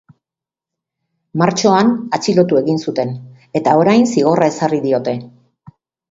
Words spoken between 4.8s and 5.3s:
diote.